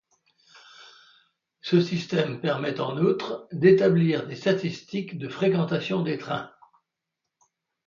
[1.61, 6.51] Ce système permet en outre d'établir des statistiques de fréquentation des trains.